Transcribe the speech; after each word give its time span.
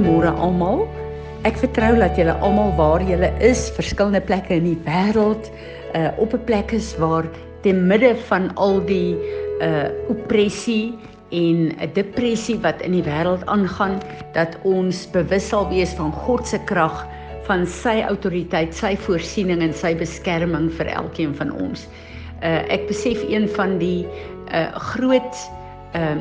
Goeiemôre 0.00 0.30
almal. 0.40 0.86
Ek 1.44 1.58
vertrou 1.60 1.90
dat 2.00 2.16
julle 2.16 2.32
almal 2.40 2.70
waar 2.78 3.02
julle 3.04 3.28
is, 3.44 3.66
verskillende 3.76 4.22
plekke 4.24 4.56
in 4.56 4.64
die 4.70 4.78
wêreld, 4.86 5.50
uh 5.92 6.08
op 6.16 6.32
'n 6.32 6.40
plek 6.48 6.72
is 6.72 6.96
waar 6.96 7.28
te 7.60 7.72
midde 7.72 8.16
van 8.32 8.48
al 8.56 8.80
die 8.88 9.12
uh 9.60 9.92
opressie 10.08 10.96
en 11.36 11.76
'n 11.76 11.92
depressie 11.92 12.56
wat 12.64 12.80
in 12.80 12.96
die 12.96 13.04
wêreld 13.04 13.44
aangaan, 13.44 14.00
dat 14.32 14.56
ons 14.64 15.04
bewus 15.12 15.48
sal 15.48 15.68
wees 15.68 15.92
van 15.92 16.12
God 16.12 16.48
se 16.48 16.58
krag, 16.64 17.06
van 17.44 17.66
sy 17.66 18.00
autoriteit, 18.00 18.72
sy 18.74 18.96
voorsiening 18.96 19.60
en 19.60 19.74
sy 19.74 19.92
beskerming 19.94 20.72
vir 20.72 20.86
elkeen 20.86 21.34
van 21.34 21.52
ons. 21.52 21.88
Uh 22.40 22.64
ek 22.72 22.88
besef 22.88 23.20
een 23.28 23.48
van 23.48 23.76
die 23.78 24.06
uh 24.48 24.72
groot 24.72 25.36
uh 25.92 26.16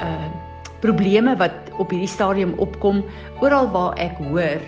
uh 0.00 0.48
probleme 0.80 1.36
wat 1.40 1.72
op 1.78 1.92
hierdie 1.92 2.10
stadium 2.10 2.54
opkom 2.58 3.02
oral 3.44 3.70
waar 3.74 3.96
ek 4.00 4.16
hoor 4.30 4.60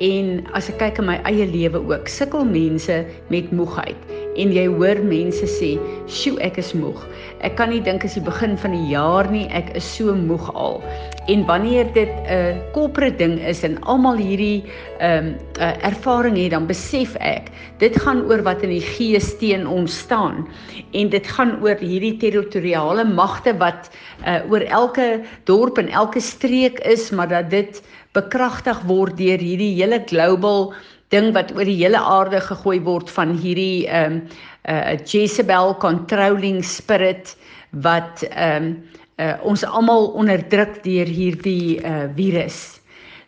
en 0.00 0.40
as 0.56 0.70
ek 0.72 0.78
kyk 0.80 0.98
in 1.02 1.08
my 1.10 1.18
eie 1.28 1.44
lewe 1.50 1.80
ook 1.84 2.08
sukkel 2.08 2.46
mense 2.48 3.02
met 3.32 3.50
moegheid. 3.52 3.96
En 4.40 4.52
jy 4.54 4.64
hoor 4.72 5.00
mense 5.04 5.44
sê 5.50 5.74
sjoe 6.08 6.38
ek 6.44 6.56
is 6.62 6.70
moeg. 6.78 7.02
Ek 7.44 7.58
kan 7.58 7.72
nie 7.72 7.82
dink 7.84 8.06
as 8.06 8.16
die 8.16 8.24
begin 8.24 8.56
van 8.60 8.72
die 8.76 8.86
jaar 8.92 9.28
nie 9.32 9.44
ek 9.52 9.74
is 9.76 9.84
so 9.84 10.14
moeg 10.16 10.48
al. 10.54 10.80
En 11.28 11.44
wanneer 11.46 11.90
dit 11.92 12.08
'n 12.08 12.32
uh, 12.32 12.56
korporate 12.72 13.18
ding 13.18 13.36
is 13.44 13.62
en 13.62 13.76
almal 13.84 14.16
hierdie 14.16 14.64
ehm 15.00 15.26
um, 15.26 15.34
uh, 15.60 15.74
ervaring 15.84 16.36
het 16.36 16.50
dan 16.56 16.66
besef 16.66 17.16
ek 17.20 17.52
dit 17.78 17.96
gaan 17.96 18.24
oor 18.30 18.42
wat 18.42 18.62
in 18.62 18.72
die 18.72 18.84
gees 18.84 19.36
teen 19.38 19.66
ons 19.66 19.98
staan. 19.98 20.48
En 20.92 21.08
dit 21.08 21.26
gaan 21.26 21.60
oor 21.62 21.76
hierdie 21.76 22.16
territoriale 22.16 23.04
magte 23.04 23.52
wat 23.58 23.90
uh, 24.26 24.40
oor 24.48 24.60
elke 24.60 25.20
dorp 25.44 25.78
en 25.78 25.88
elke 25.88 26.20
streek 26.20 26.80
is 26.80 27.10
maar 27.10 27.28
dat 27.28 27.50
dit 27.50 27.82
bekragtig 28.16 28.80
word 28.88 29.18
deur 29.18 29.38
hierdie 29.38 29.74
hele 29.78 30.00
global 30.10 30.72
ding 31.14 31.32
wat 31.34 31.52
oor 31.56 31.66
die 31.66 31.78
hele 31.78 31.98
aarde 31.98 32.40
gegooi 32.42 32.78
word 32.86 33.10
van 33.10 33.34
hierdie 33.38 33.86
ehm 33.88 34.20
um, 34.20 34.22
uh, 34.68 34.94
Jezebel 35.08 35.74
controlling 35.82 36.62
spirit 36.64 37.34
wat 37.86 38.24
ehm 38.30 38.70
um, 38.70 38.74
uh, 39.20 39.36
ons 39.44 39.64
almal 39.64 40.10
onderdruk 40.16 40.80
deur 40.84 41.08
hierdie 41.08 41.78
uh, 41.84 42.08
virus. 42.16 42.80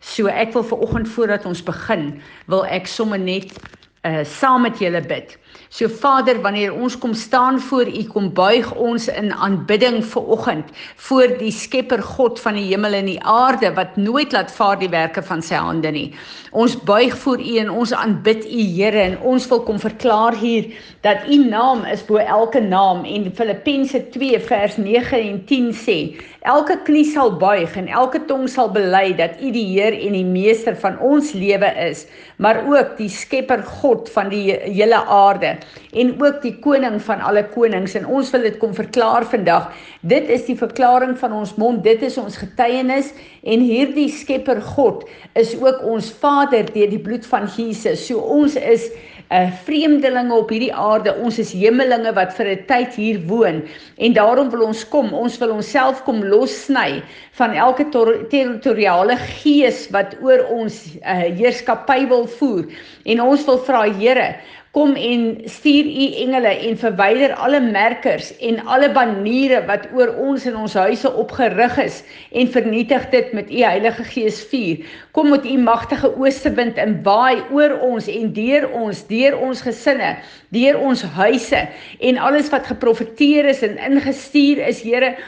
So 0.03 0.27
ek 0.27 0.55
wil 0.57 0.65
vir 0.67 0.83
oggend 0.83 1.09
voordat 1.15 1.47
ons 1.47 1.63
begin, 1.63 2.09
wil 2.51 2.65
ek 2.67 2.89
sommer 2.91 3.21
net 3.21 3.55
uh 4.03 4.25
saam 4.27 4.65
met 4.67 4.81
julle 4.83 5.01
bid. 5.07 5.37
So 5.71 5.87
Vader, 5.89 6.41
wanneer 6.43 6.73
ons 6.75 6.97
kom 6.99 7.15
staan 7.15 7.61
voor 7.61 7.87
U, 7.87 8.03
kom 8.11 8.33
buig 8.35 8.67
ons 8.75 9.07
in 9.09 9.31
aanbidding 9.33 10.01
vir 10.05 10.33
oggend 10.35 10.73
voor 11.07 11.37
die 11.39 11.53
Skepper 11.55 12.03
God 12.03 12.41
van 12.43 12.59
die 12.59 12.65
hemel 12.73 12.97
en 12.99 13.07
die 13.07 13.21
aarde 13.23 13.71
wat 13.77 13.95
nooit 13.97 14.35
laat 14.35 14.51
vaar 14.51 14.81
die 14.81 14.91
werke 14.91 15.23
van 15.23 15.43
sy 15.43 15.55
hande 15.55 15.93
nie. 15.95 16.09
Ons 16.51 16.75
buig 16.83 17.15
voor 17.23 17.39
U 17.39 17.55
en 17.63 17.71
ons 17.71 17.95
aanbid 17.95 18.43
U 18.51 18.67
Here 18.75 19.07
en 19.07 19.17
ons 19.35 19.47
wil 19.53 19.63
kom 19.69 19.79
verklaar 19.79 20.35
hier 20.35 20.73
dat 21.07 21.23
U 21.31 21.39
naam 21.47 21.87
is 21.87 22.03
bo 22.09 22.19
elke 22.19 22.61
naam 22.61 23.07
en 23.07 23.31
Filippense 23.31 24.03
2 24.19 24.43
vers 24.51 24.77
9 24.83 25.23
en 25.23 25.45
10 25.47 25.71
sê 25.87 25.99
elke 26.43 26.75
knie 26.87 27.05
sal 27.07 27.37
buig 27.39 27.77
en 27.79 27.87
elke 27.87 28.19
tong 28.27 28.49
sal 28.51 28.73
bely 28.75 29.13
dat 29.19 29.39
U 29.39 29.51
die 29.55 29.65
Heer 29.71 29.95
en 29.95 30.17
die 30.17 30.27
meester 30.27 30.75
van 30.79 30.97
ons 30.99 31.31
lewe 31.39 31.69
is, 31.85 32.07
maar 32.43 32.65
ook 32.67 32.97
die 32.99 33.11
Skepper 33.13 33.63
God 33.83 34.11
van 34.11 34.33
die 34.33 34.57
hele 34.65 34.99
aarde 35.07 35.55
en 35.95 36.11
ook 36.19 36.41
die 36.43 36.57
koning 36.65 36.99
van 37.07 37.23
alle 37.23 37.45
konings 37.55 37.95
en 37.99 38.09
ons 38.11 38.33
wil 38.35 38.43
dit 38.49 38.59
kom 38.59 38.75
verklaar 38.75 39.27
vandag. 39.31 39.71
Dit 40.03 40.27
is 40.35 40.49
die 40.49 40.59
verklaring 40.59 41.15
van 41.21 41.37
ons 41.37 41.55
mond, 41.61 41.85
dit 41.87 42.03
is 42.03 42.19
ons 42.19 42.41
getuienis 42.43 43.13
en 43.47 43.63
hierdie 43.63 44.09
Skepper 44.11 44.59
God 44.75 45.07
is 45.39 45.55
ook 45.61 45.85
ons 45.87 46.11
Vader 46.23 46.67
deur 46.75 46.91
die 46.91 47.03
bloed 47.03 47.27
van 47.31 47.47
Jesus. 47.55 48.09
So 48.09 48.19
ons 48.19 48.59
is 48.59 48.91
uh, 49.33 49.51
vreemdelinge 49.65 50.35
op 50.35 50.51
hierdie 50.53 50.75
aarde. 50.75 51.15
Ons 51.25 51.39
is 51.43 51.53
hemelinge 51.57 52.13
wat 52.15 52.35
vir 52.37 52.53
'n 52.53 52.65
tyd 52.69 52.95
hier 52.95 53.21
woon 53.27 53.63
en 53.99 54.13
daarom 54.13 54.51
wil 54.51 54.67
ons 54.69 54.85
kom. 54.89 55.13
Ons 55.13 55.39
wil 55.41 55.57
onsself 55.57 56.05
kom 56.05 56.23
lossny 56.25 57.03
van 57.41 57.57
elke 57.57 57.89
territoriale 58.29 59.17
gees 59.17 59.89
wat 59.91 60.17
oor 60.21 60.45
ons 60.49 60.97
uh, 61.01 61.27
heerskappy 61.33 62.07
wil 62.09 62.27
voer. 62.39 62.69
En 63.05 63.21
ons 63.21 63.45
wil 63.45 63.59
vra 63.59 63.83
Here, 63.93 64.37
Kom 64.73 64.95
en 64.97 65.25
stuur 65.45 65.85
u 65.85 66.05
engele 66.23 66.49
en 66.49 66.79
verwyder 66.81 67.35
alle 67.37 67.59
merkers 67.61 68.31
en 68.41 68.63
alle 68.65 68.89
baniere 68.93 69.59
wat 69.69 69.83
oor 69.93 70.15
ons 70.17 70.47
en 70.49 70.57
ons 70.57 70.77
huise 70.81 71.11
opgerig 71.23 71.77
is 71.83 71.99
en 72.33 72.49
vernietig 72.55 73.05
dit 73.13 73.35
met 73.37 73.53
u 73.53 73.59
Heilige 73.61 74.07
Gees 74.15 74.39
vuur. 74.49 74.81
Kom 75.13 75.29
met 75.29 75.45
u 75.45 75.59
magtige 75.61 76.09
oostewind 76.17 76.81
en 76.81 76.97
waai 77.05 77.43
oor 77.53 77.77
ons 77.85 78.09
en 78.09 78.33
deur 78.33 78.65
ons, 78.81 79.05
deur 79.13 79.37
ons 79.45 79.61
gesinne, 79.69 80.15
deur 80.57 80.81
ons 80.81 81.05
huise 81.21 81.63
en 82.01 82.25
alles 82.31 82.49
wat 82.57 82.73
geprofeteer 82.73 83.53
is 83.53 83.61
en 83.69 83.77
ingestuur 83.77 84.65
is, 84.73 84.81
Here 84.81 85.19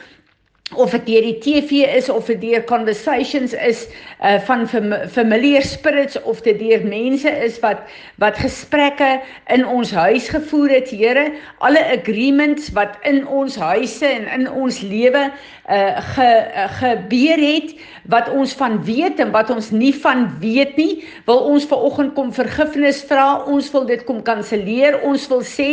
of 0.73 0.95
dit 0.97 1.03
deur 1.07 1.25
die 1.27 1.39
TV 1.45 1.85
is 1.93 2.07
of 2.09 2.25
dit 2.31 2.41
deur 2.41 2.63
conversations 2.65 3.53
is 3.53 3.85
uh 4.25 4.39
van 4.47 4.65
fam 4.65 4.95
familiar 5.13 5.63
spirits 5.63 6.17
of 6.23 6.41
dit 6.41 6.57
deur 6.59 6.81
mense 6.89 7.29
is 7.29 7.59
wat 7.61 7.83
wat 8.23 8.41
gesprekke 8.41 9.21
in 9.53 9.67
ons 9.69 9.93
huis 9.93 10.31
gevoer 10.33 10.73
het 10.73 10.89
Here. 10.89 11.27
Alle 11.59 11.83
agreements 11.93 12.71
wat 12.73 12.97
in 13.05 13.27
ons 13.27 13.59
huise 13.61 14.09
en 14.09 14.25
in 14.41 14.49
ons 14.49 14.81
lewe 14.81 15.27
uh 15.69 16.01
ge 16.15 16.31
uh, 16.33 16.65
gebeur 16.81 17.45
het 17.45 17.77
wat 18.09 18.33
ons 18.33 18.57
van 18.57 18.81
weet 18.89 19.21
en 19.21 19.37
wat 19.37 19.53
ons 19.53 19.69
nie 19.71 19.93
van 19.93 20.27
weet 20.41 20.77
nie 20.81 21.05
wil 21.29 21.45
ons 21.53 21.69
ver 21.69 21.85
oggend 21.91 22.17
kom 22.17 22.33
vergifnis 22.33 23.05
vra. 23.05 23.45
Ons 23.45 23.69
wil 23.77 23.85
dit 23.85 24.05
kom 24.09 24.25
kanselleer. 24.25 25.03
Ons 25.05 25.29
wil 25.29 25.45
sê 25.45 25.71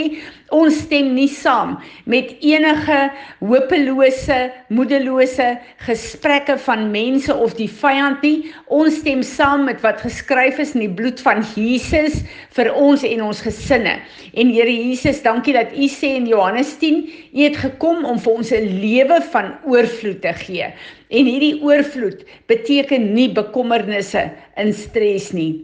Ons 0.51 0.81
stem 0.83 1.13
nie 1.15 1.29
saam 1.31 1.77
met 2.11 2.33
enige 2.43 2.97
hopelose, 3.39 4.39
moedelose 4.81 5.47
gesprekke 5.85 6.57
van 6.65 6.87
mense 6.93 7.33
of 7.33 7.53
die 7.59 7.69
vyand 7.69 8.23
nie. 8.25 8.51
Ons 8.73 8.97
stem 9.01 9.21
saam 9.25 9.67
met 9.69 9.81
wat 9.85 10.01
geskryf 10.01 10.59
is 10.61 10.73
in 10.77 10.87
die 10.87 10.95
bloed 11.01 11.21
van 11.21 11.43
Jesus 11.53 12.23
vir 12.57 12.71
ons 12.73 13.05
en 13.05 13.23
ons 13.29 13.43
gesinne. 13.45 13.99
En 14.33 14.51
Here 14.51 14.73
Jesus, 14.73 15.21
dankie 15.23 15.53
dat 15.55 15.73
U 15.77 15.87
sê 15.91 16.15
in 16.17 16.27
Johannes 16.29 16.73
10, 16.81 17.03
U 17.31 17.43
het 17.45 17.59
gekom 17.61 18.05
om 18.09 18.19
vir 18.19 18.33
ons 18.33 18.51
'n 18.51 18.71
lewe 18.81 19.21
van 19.31 19.53
oorvloed 19.65 20.21
te 20.21 20.33
gee. 20.33 20.73
En 21.11 21.25
hierdie 21.25 21.61
oorvloed 21.61 22.25
beteken 22.47 23.13
nie 23.13 23.29
bekommernisse 23.29 24.31
en 24.55 24.73
stres 24.73 25.31
nie. 25.31 25.61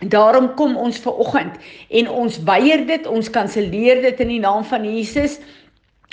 Daarom 0.00 0.54
kom 0.54 0.76
ons 0.76 0.98
ver 0.98 1.14
oggend 1.16 1.54
en 1.88 2.08
ons 2.08 2.42
weier 2.44 2.86
dit, 2.86 3.06
ons 3.06 3.30
kanselleer 3.30 4.02
dit 4.02 4.20
in 4.20 4.28
die 4.28 4.40
naam 4.40 4.64
van 4.64 4.84
Jesus. 4.84 5.38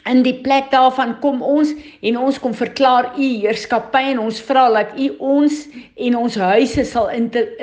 In 0.10 0.20
die 0.24 0.36
plek 0.44 0.68
daarvan 0.72 1.14
kom 1.24 1.40
ons 1.42 1.72
en 2.04 2.18
ons 2.20 2.40
kom 2.44 2.54
verklaar 2.54 3.14
u 3.16 3.24
heerskappy 3.24 4.02
en 4.12 4.20
ons 4.26 4.42
vra 4.44 4.66
dat 4.76 4.98
u 5.00 5.08
ons 5.24 5.62
en 5.96 6.18
ons 6.20 6.36
huise 6.36 6.84
sal 6.90 7.08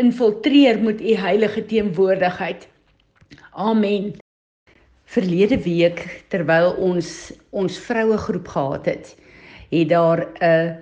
infiltreer 0.01 0.81
met 0.81 1.03
u 1.05 1.17
heilige 1.21 1.65
teenwoordigheid. 1.69 2.65
Amen. 3.53 4.15
Verlede 5.11 5.59
week 5.67 6.01
terwyl 6.33 6.73
ons 6.81 7.11
ons 7.51 7.77
vroue 7.85 8.17
groep 8.17 8.49
gehad 8.49 8.87
het, 8.89 9.13
het 9.69 9.89
daar 9.93 10.25
'n 10.41 10.79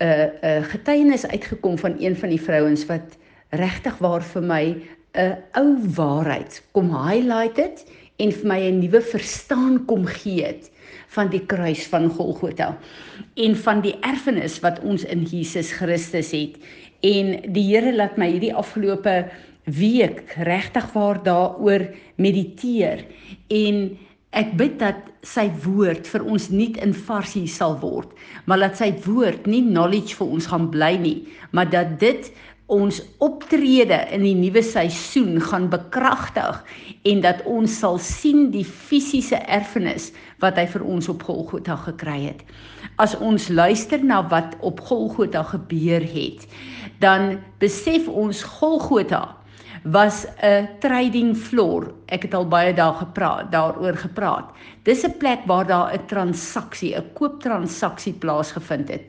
'n 0.00 0.30
'n 0.42 0.64
getuienis 0.72 1.26
uitgekom 1.26 1.78
van 1.78 1.96
een 2.00 2.16
van 2.16 2.28
die 2.28 2.40
vrouens 2.40 2.86
wat 2.86 3.18
regtig 3.50 3.98
waar 3.98 4.22
vir 4.22 4.42
my 4.42 4.64
'n 5.12 5.36
ou 5.52 5.76
waarheid 5.96 6.62
kom 6.72 6.88
highlight 6.96 7.56
dit 7.56 7.84
en 8.16 8.32
vir 8.32 8.46
my 8.46 8.60
'n 8.60 8.78
nuwe 8.78 9.00
verstaan 9.00 9.84
kom 9.84 10.06
gee 10.06 10.44
het 10.44 10.70
van 11.14 11.30
die 11.32 11.42
kruis 11.46 11.86
van 11.90 12.10
Golgotha 12.12 12.74
en 13.40 13.56
van 13.64 13.82
die 13.84 13.94
erfenis 14.06 14.60
wat 14.64 14.80
ons 14.82 15.06
in 15.08 15.24
Jesus 15.30 15.72
Christus 15.78 16.32
het. 16.34 16.58
En 17.04 17.36
die 17.54 17.66
Here 17.70 17.92
laat 17.94 18.18
my 18.20 18.30
hierdie 18.32 18.54
afgelope 18.54 19.24
week 19.64 20.34
regtig 20.44 20.90
waar 20.92 21.22
daaroor 21.24 21.86
mediteer. 22.20 23.04
En 23.48 23.94
ek 24.34 24.54
bid 24.58 24.78
dat 24.82 25.00
sy 25.26 25.46
woord 25.64 26.08
vir 26.10 26.24
ons 26.26 26.48
nuut 26.52 26.78
in 26.84 26.94
varsie 27.06 27.46
sal 27.50 27.76
word 27.82 28.10
maar 28.50 28.60
dat 28.62 28.78
sy 28.80 28.90
woord 29.06 29.46
nie 29.50 29.62
knowledge 29.66 30.18
vir 30.18 30.34
ons 30.36 30.48
gaan 30.50 30.68
bly 30.74 30.92
nie 31.00 31.18
maar 31.56 31.70
dat 31.70 31.96
dit 32.02 32.30
ons 32.72 33.02
optrede 33.20 33.98
in 34.14 34.22
die 34.24 34.36
nuwe 34.36 34.62
seisoen 34.64 35.36
gaan 35.40 35.68
bekragtig 35.68 36.62
en 37.04 37.20
dat 37.20 37.42
ons 37.44 37.78
sal 37.78 37.98
sien 38.00 38.48
die 38.54 38.64
fisiese 38.64 39.36
erfenis 39.52 40.10
wat 40.40 40.56
hy 40.56 40.64
vir 40.72 40.84
ons 40.88 41.10
op 41.12 41.22
Golgotha 41.28 41.76
gekry 41.84 42.22
het. 42.30 42.40
As 42.96 43.16
ons 43.20 43.50
luister 43.52 44.00
na 44.00 44.22
wat 44.30 44.56
op 44.64 44.80
Golgotha 44.80 45.42
gebeur 45.42 46.00
het, 46.00 46.48
dan 47.04 47.38
besef 47.60 48.08
ons 48.08 48.42
Golgotha 48.42 49.36
was 49.84 50.24
'n 50.40 50.68
trading 50.80 51.36
floor. 51.36 51.92
Ek 52.08 52.22
het 52.22 52.34
al 52.34 52.48
baie 52.48 52.72
dae 52.72 52.92
gepraat 52.92 53.52
daaroor 53.52 53.96
gepraat. 53.96 54.48
Dis 54.84 55.04
'n 55.04 55.18
plek 55.18 55.44
waar 55.46 55.66
daar 55.66 55.92
'n 55.92 56.06
transaksie, 56.06 56.96
'n 56.96 57.12
kooptransaksie 57.12 58.14
plaasgevind 58.14 58.88
het. 58.88 59.02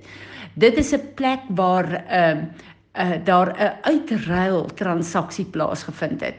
Dit 0.56 0.78
is 0.78 0.94
'n 0.94 1.14
plek 1.16 1.40
waar 1.50 1.88
'n 1.88 2.38
uh, 2.38 2.44
uh, 2.98 3.12
daar 3.24 3.52
'n 3.58 3.78
uitruil 3.82 4.66
transaksie 4.66 5.46
plaasgevind 5.46 6.22
het. 6.22 6.36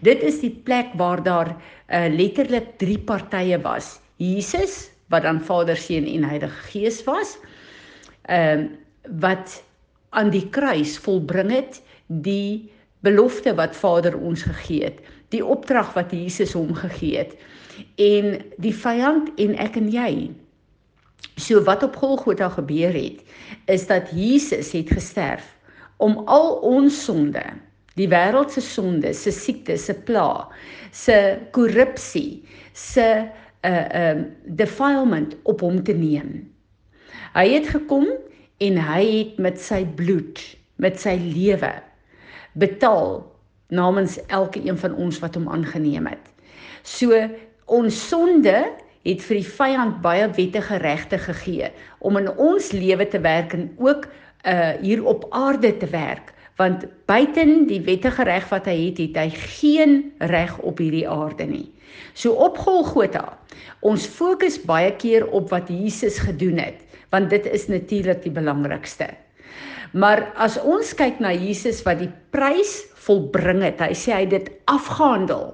Dit 0.00 0.22
is 0.22 0.40
die 0.40 0.60
plek 0.64 0.86
waar 0.94 1.22
daar 1.22 1.56
uh, 1.88 2.06
letterlik 2.08 2.78
drie 2.78 2.98
partye 2.98 3.60
was. 3.60 4.00
Jesus 4.16 4.90
wat 5.08 5.22
dan 5.22 5.40
Vader, 5.40 5.76
Seun 5.76 6.06
en 6.06 6.24
Heilige 6.24 6.62
Gees 6.70 7.04
was. 7.04 7.38
Ehm 8.22 8.58
uh, 8.58 8.66
wat 9.20 9.64
aan 10.10 10.30
die 10.30 10.48
kruis 10.48 10.98
volbring 10.98 11.50
het 11.50 11.82
die 12.06 12.70
belofte 13.00 13.54
wat 13.54 13.76
Vader 13.76 14.18
ons 14.18 14.42
gegee 14.42 14.84
het, 14.84 15.00
die 15.28 15.44
opdrag 15.44 15.92
wat 15.94 16.12
Jesus 16.14 16.52
hom 16.52 16.74
gegee 16.74 17.18
het 17.18 17.34
en 17.96 18.36
die 18.62 18.74
vyand 18.74 19.32
en 19.40 19.56
ek 19.58 19.76
en 19.80 19.88
jy. 19.90 20.30
So 21.40 21.62
wat 21.66 21.82
op 21.82 21.96
Golgotha 21.96 22.48
gebeur 22.52 22.92
het, 22.92 23.22
is 23.66 23.86
dat 23.86 24.10
Jesus 24.14 24.72
het 24.72 24.90
gesterf 24.92 25.48
om 25.96 26.22
al 26.26 26.56
ons 26.64 27.04
sonde, 27.04 27.42
die 27.98 28.08
wêreld 28.08 28.52
se 28.54 28.62
sonde, 28.64 29.12
se 29.14 29.32
siekte, 29.34 29.76
se 29.76 29.94
pla, 30.06 30.48
se 30.92 31.38
korrupsie, 31.52 32.42
se 32.72 33.08
uh 33.62 33.86
um 33.94 34.24
defilement 34.58 35.36
op 35.46 35.60
hom 35.62 35.82
te 35.86 35.94
neem. 35.94 36.40
Hy 37.36 37.46
het 37.52 37.68
gekom 37.70 38.08
en 38.58 38.78
hy 38.78 39.02
het 39.06 39.38
met 39.38 39.60
sy 39.60 39.84
bloed, 39.98 40.40
met 40.82 40.98
sy 40.98 41.14
lewe 41.20 41.70
betaal 42.58 43.20
namens 43.72 44.18
elke 44.26 44.60
een 44.66 44.78
van 44.78 44.94
ons 45.00 45.20
wat 45.22 45.38
hom 45.38 45.48
aangeneem 45.48 46.10
het. 46.10 46.26
So 46.82 47.16
ons 47.70 47.96
sonde 48.08 48.56
het 49.06 49.22
vir 49.26 49.38
die 49.38 49.46
vyand 49.46 50.02
baie 50.02 50.26
wettige 50.36 50.78
regte 50.82 51.18
gegee 51.18 51.70
om 52.04 52.18
in 52.20 52.28
ons 52.36 52.72
lewe 52.74 53.06
te 53.08 53.20
werk 53.22 53.54
en 53.56 53.70
ook 53.78 54.06
uh 54.42 54.72
hier 54.80 55.04
op 55.06 55.26
aarde 55.30 55.76
te 55.76 55.86
werk 55.86 56.32
want 56.60 56.84
buiten 57.06 57.66
die 57.66 57.80
wettige 57.86 58.24
reg 58.28 58.48
wat 58.52 58.68
hy 58.70 58.76
het, 58.86 58.98
het 59.00 59.16
hy 59.18 59.28
geen 59.56 59.94
reg 60.30 60.52
op 60.60 60.78
hierdie 60.82 61.06
aarde 61.08 61.46
nie. 61.48 61.66
So 62.14 62.36
op 62.44 62.58
Golgotha, 62.60 63.38
ons 63.80 64.06
fokus 64.06 64.60
baie 64.68 64.92
keer 65.00 65.26
op 65.32 65.50
wat 65.52 65.70
Jesus 65.72 66.20
gedoen 66.22 66.60
het, 66.60 66.78
want 67.10 67.32
dit 67.32 67.48
is 67.48 67.66
natuurlik 67.72 68.22
die 68.24 68.34
belangrikste. 68.34 69.08
Maar 69.92 70.26
as 70.40 70.56
ons 70.60 70.94
kyk 70.96 71.20
na 71.20 71.32
Jesus 71.36 71.82
wat 71.84 72.00
die 72.00 72.12
prys 72.32 72.78
volbring 73.04 73.60
het, 73.64 73.80
hy 73.82 73.92
sê 73.96 74.14
hy 74.14 74.22
het 74.24 74.36
dit 74.36 74.48
afgehandel. 74.72 75.50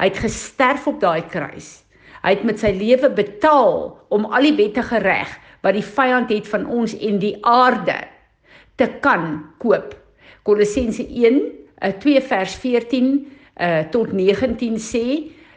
Hy 0.00 0.10
het 0.10 0.20
gesterf 0.20 0.88
op 0.90 1.00
daai 1.00 1.22
kruis. 1.32 1.78
Hy 2.24 2.34
het 2.34 2.44
met 2.48 2.60
sy 2.60 2.72
lewe 2.76 3.08
betaal 3.12 3.92
om 4.12 4.26
al 4.32 4.48
die 4.48 4.56
wettige 4.58 5.00
reg 5.04 5.32
wat 5.64 5.76
die 5.76 5.86
vyand 5.86 6.32
het 6.32 6.48
van 6.48 6.66
ons 6.68 6.92
en 7.00 7.18
die 7.22 7.36
aarde 7.40 7.96
te 8.76 8.88
kan 9.00 9.38
koop. 9.62 9.94
Kolossense 10.44 11.06
1, 11.08 11.40
2 12.02 12.16
eh, 12.18 12.26
vers 12.28 12.54
14 12.60 13.08
uh, 13.08 13.24
eh, 13.54 13.86
tot 13.88 14.12
19 14.12 14.76
sê 14.82 15.04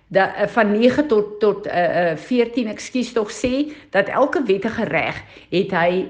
dat 0.08 0.38
uh, 0.38 0.48
van 0.54 0.72
9 0.72 1.08
tot 1.12 1.40
tot 1.42 1.68
uh, 1.68 2.14
14 2.16 2.70
ekskuus 2.72 3.12
tog 3.16 3.34
sê 3.34 3.68
dat 3.92 4.08
elke 4.08 4.44
wettige 4.48 4.86
reg 4.88 5.20
het 5.52 5.74
hy 5.76 6.08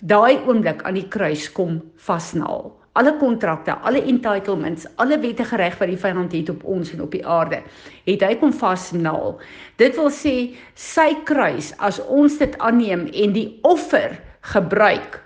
daai 0.00 0.38
oomblik 0.46 0.84
aan 0.86 0.96
die 0.96 1.08
kruis 1.08 1.48
kom 1.52 1.80
vasnaal. 1.96 2.70
Alle 2.96 3.12
kontrakte, 3.20 3.74
alle 3.84 4.00
entitlements, 4.08 4.86
alle 4.96 5.18
wettige 5.20 5.58
reg 5.60 5.76
wat 5.76 5.90
die 5.90 6.00
vyand 6.00 6.32
het 6.32 6.50
op 6.54 6.62
ons 6.64 6.94
en 6.94 7.02
op 7.04 7.12
die 7.12 7.24
aarde, 7.26 7.60
het 8.06 8.24
hy 8.24 8.32
kom 8.40 8.54
vasnaal. 8.56 9.36
Dit 9.76 9.98
wil 10.00 10.08
sê 10.14 10.36
sy 10.80 11.10
kruis 11.28 11.74
as 11.84 12.00
ons 12.08 12.38
dit 12.40 12.56
aanneem 12.64 13.04
en 13.12 13.34
die 13.36 13.50
offer 13.68 14.16
gebruik, 14.54 15.20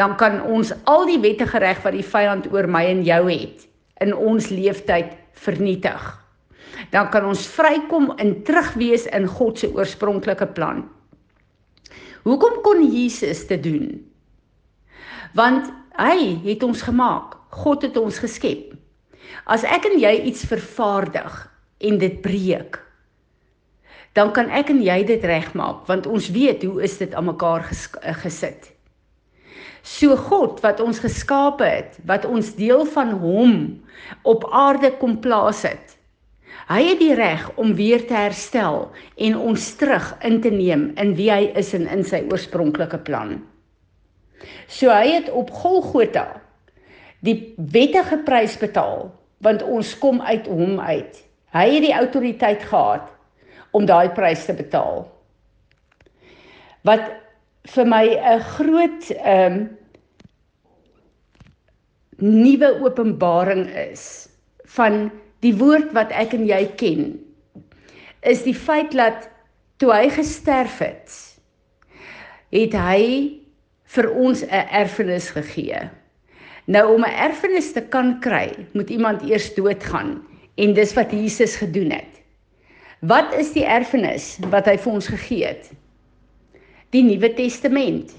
dan 0.00 0.16
kan 0.18 0.40
ons 0.50 0.72
al 0.90 1.06
die 1.06 1.20
wettige 1.22 1.60
reg 1.62 1.78
wat 1.84 1.94
die 1.94 2.06
vyand 2.06 2.48
oor 2.50 2.66
my 2.66 2.82
en 2.90 3.04
jou 3.06 3.22
het 3.28 3.68
in 4.02 4.14
ons 4.16 4.50
leeftyd 4.50 5.14
vernietig. 5.44 6.02
Dan 6.90 7.10
kan 7.14 7.28
ons 7.28 7.46
vrykom 7.54 8.10
en 8.18 8.34
terugwees 8.46 9.06
in 9.14 9.28
God 9.30 9.60
se 9.60 9.70
oorspronklike 9.70 10.50
plan. 10.56 10.82
Hoekom 12.24 12.58
kon 12.64 12.82
Jesus 12.88 13.44
dit 13.46 13.62
doen? 13.62 13.88
Want 15.36 15.70
hy 15.98 16.38
het 16.44 16.62
ons 16.66 16.82
gemaak. 16.82 17.36
God 17.54 17.86
het 17.86 17.96
ons 17.96 18.18
geskep. 18.18 18.74
As 19.46 19.64
ek 19.64 19.86
en 19.90 19.98
jy 20.00 20.12
iets 20.28 20.44
vervaardig 20.50 21.36
en 21.84 21.98
dit 22.00 22.20
breek, 22.22 22.80
dan 24.14 24.30
kan 24.34 24.50
ek 24.50 24.70
en 24.70 24.82
jy 24.82 25.00
dit 25.06 25.24
regmaak 25.26 25.86
want 25.90 26.06
ons 26.06 26.30
weet 26.34 26.62
hoe 26.62 26.82
is 26.86 26.98
dit 27.00 27.14
aan 27.14 27.26
mekaar 27.30 27.66
ges 27.66 27.88
eh, 28.02 28.14
gesit. 28.22 28.70
So 29.84 30.16
God 30.16 30.62
wat 30.64 30.80
ons 30.80 31.02
geskape 31.02 31.66
het, 31.66 31.98
wat 32.08 32.24
ons 32.24 32.54
deel 32.56 32.86
van 32.94 33.18
hom 33.20 33.56
op 34.22 34.46
aarde 34.50 34.94
kom 35.00 35.18
plaas 35.20 35.64
het, 35.66 35.94
Hy 36.64 36.80
het 36.80 37.00
die 37.02 37.12
reg 37.12 37.42
om 37.60 37.74
weer 37.76 38.06
te 38.08 38.14
herstel 38.16 38.86
en 39.20 39.34
ons 39.36 39.64
terug 39.76 40.06
in 40.24 40.38
te 40.40 40.48
neem 40.48 40.86
in 41.00 41.10
wie 41.18 41.28
hy 41.28 41.50
is 41.60 41.74
en 41.76 41.84
in 41.92 42.04
sy 42.08 42.22
oorspronklike 42.32 43.02
plan. 43.04 43.36
So 44.68 44.90
hy 44.90 45.14
het 45.16 45.30
op 45.30 45.50
Golgotha 45.50 46.40
die 47.24 47.54
wettige 47.56 48.20
prys 48.26 48.56
betaal 48.60 49.10
want 49.44 49.62
ons 49.62 49.90
kom 50.00 50.22
uit 50.24 50.46
hom 50.48 50.78
uit. 50.80 51.18
Hy 51.52 51.66
het 51.74 51.84
die 51.84 51.92
autoriteit 51.92 52.62
gehad 52.64 53.10
om 53.76 53.84
daai 53.86 54.08
prys 54.16 54.46
te 54.46 54.54
betaal. 54.56 55.04
Wat 56.88 57.10
vir 57.74 57.86
my 57.88 58.04
'n 58.16 58.40
groot 58.40 59.10
ehm 59.10 59.52
um, 59.52 59.78
nuwe 62.24 62.80
openbaring 62.80 63.66
is 63.90 64.28
van 64.64 65.10
die 65.40 65.54
woord 65.56 65.92
wat 65.92 66.12
ek 66.14 66.32
en 66.36 66.46
jy 66.46 66.64
ken 66.80 67.02
is 68.24 68.44
die 68.46 68.54
feit 68.56 68.94
dat 68.96 69.28
toe 69.82 69.92
hy 69.92 70.08
gesterf 70.14 70.78
het 70.78 71.16
het 72.54 72.76
hy 72.78 73.04
vir 73.84 74.10
ons 74.10 74.42
'n 74.42 74.66
erfenis 74.70 75.30
gegee. 75.30 75.90
Nou 76.66 76.94
om 76.94 77.04
'n 77.04 77.18
erfenis 77.28 77.72
te 77.72 77.80
kan 77.80 78.20
kry, 78.20 78.66
moet 78.72 78.90
iemand 78.90 79.22
eers 79.22 79.54
doodgaan 79.54 80.22
en 80.54 80.74
dis 80.74 80.94
wat 80.94 81.10
Jesus 81.10 81.56
gedoen 81.56 81.90
het. 81.90 82.22
Wat 83.00 83.34
is 83.34 83.52
die 83.52 83.64
erfenis 83.64 84.38
wat 84.50 84.66
hy 84.66 84.78
vir 84.78 84.92
ons 84.92 85.08
gegee 85.08 85.44
het? 85.44 85.70
Die 86.90 87.02
Nuwe 87.02 87.34
Testament. 87.34 88.14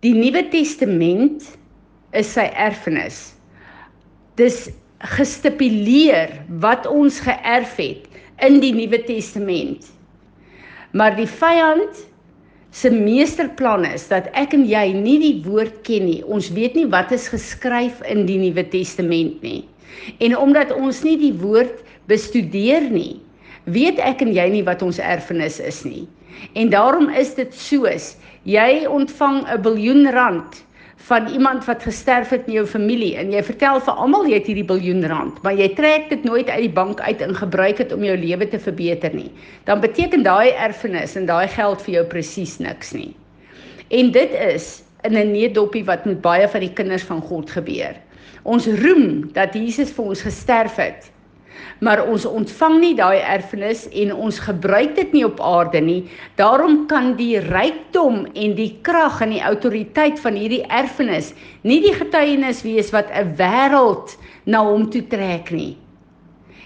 Die 0.00 0.14
Nuwe 0.14 0.48
Testament 0.48 1.44
is 2.12 2.32
sy 2.32 2.46
erfenis. 2.56 3.34
Dis 4.36 4.70
gestipuleer 4.98 6.32
wat 6.62 6.86
ons 6.86 7.20
geërf 7.20 7.76
het 7.76 8.08
in 8.46 8.60
die 8.62 8.72
Nuwe 8.72 9.02
Testament. 9.04 9.90
Maar 10.92 11.16
die 11.16 11.28
vyand 11.28 12.06
se 12.74 12.90
meesterplan 12.90 13.84
is 13.86 14.08
dat 14.10 14.26
ek 14.34 14.54
en 14.56 14.64
jy 14.66 14.88
nie 14.96 15.18
die 15.22 15.36
woord 15.46 15.76
ken 15.86 16.08
nie. 16.08 16.22
Ons 16.26 16.50
weet 16.56 16.74
nie 16.74 16.88
wat 16.90 17.12
is 17.14 17.28
geskryf 17.30 18.00
in 18.10 18.24
die 18.26 18.40
Nuwe 18.40 18.64
Testament 18.72 19.38
nie. 19.46 19.62
En 20.18 20.34
omdat 20.34 20.74
ons 20.74 21.04
nie 21.06 21.14
die 21.20 21.34
woord 21.38 21.84
bestudeer 22.10 22.88
nie, 22.90 23.20
weet 23.70 24.02
ek 24.02 24.26
en 24.26 24.34
jy 24.34 24.48
nie 24.56 24.64
wat 24.66 24.82
ons 24.82 24.98
erfenis 24.98 25.60
is 25.62 25.84
nie. 25.86 26.02
En 26.58 26.72
daarom 26.74 27.06
is 27.14 27.30
dit 27.38 27.54
soos 27.54 28.16
jy 28.44 28.84
ontvang 28.90 29.44
'n 29.46 29.62
biljoen 29.62 30.10
rand 30.10 30.64
van 31.04 31.26
iemand 31.28 31.64
wat 31.68 31.82
gesterf 31.84 32.30
het 32.32 32.46
in 32.48 32.54
jou 32.56 32.64
familie 32.66 33.12
en 33.20 33.32
jy 33.32 33.42
vertel 33.44 33.80
vir 33.84 33.98
almal 34.00 34.24
jy 34.28 34.38
het 34.38 34.46
hierdie 34.48 34.64
biljoen 34.64 35.04
rand, 35.10 35.40
maar 35.44 35.56
jy 35.58 35.66
trek 35.76 36.08
dit 36.08 36.24
nooit 36.24 36.48
uit 36.48 36.62
die 36.64 36.72
bank 36.72 37.02
uit 37.04 37.20
en 37.26 37.34
gebruik 37.36 37.82
dit 37.82 37.92
om 37.92 38.06
jou 38.06 38.14
lewe 38.16 38.48
te 38.48 38.60
verbeter 38.60 39.12
nie, 39.12 39.28
dan 39.68 39.82
beteken 39.84 40.24
daai 40.24 40.54
erfenis 40.56 41.16
en 41.20 41.28
daai 41.28 41.48
geld 41.52 41.84
vir 41.84 41.94
jou 41.98 42.04
presies 42.14 42.56
niks 42.62 42.94
nie. 42.96 43.12
En 43.92 44.10
dit 44.16 44.32
is 44.46 44.82
in 45.04 45.12
'n 45.20 45.32
needoppie 45.32 45.84
wat 45.84 46.06
met 46.08 46.22
baie 46.24 46.48
van 46.48 46.60
die 46.60 46.72
kinders 46.72 47.04
van 47.04 47.20
God 47.20 47.50
gebeur. 47.50 48.00
Ons 48.42 48.66
roem 48.66 49.32
dat 49.32 49.54
Jesus 49.54 49.92
vir 49.92 50.04
ons 50.04 50.22
gesterf 50.22 50.76
het 50.76 51.10
maar 51.80 52.02
ons 52.08 52.24
ontvang 52.26 52.78
nie 52.80 52.94
daai 52.98 53.20
erfenis 53.20 53.84
en 53.92 54.14
ons 54.14 54.38
gebruik 54.38 54.94
dit 54.96 55.12
nie 55.12 55.24
op 55.26 55.40
aarde 55.40 55.80
nie. 55.80 56.02
Daarom 56.40 56.86
kan 56.90 57.14
die 57.18 57.38
rykdom 57.40 58.24
en 58.34 58.56
die 58.58 58.72
krag 58.86 59.20
en 59.24 59.34
die 59.34 59.42
autoriteit 59.42 60.20
van 60.20 60.38
hierdie 60.38 60.64
erfenis 60.68 61.32
nie 61.62 61.80
die 61.84 61.94
getuienis 61.94 62.62
wees 62.66 62.92
wat 62.94 63.10
'n 63.10 63.34
wêreld 63.38 64.16
na 64.44 64.64
hom 64.64 64.90
toe 64.90 65.02
trek 65.08 65.50
nie. 65.50 65.76